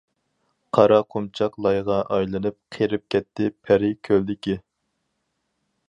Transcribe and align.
قارا 0.77 0.95
قۇمچاق 1.15 1.59
لايغا 1.65 1.97
ئايلىنىپ، 2.15 2.57
قېرىپ 2.77 3.05
كەتتى 3.17 3.53
پەرى 3.69 3.93
كۆلدىكى. 4.09 4.61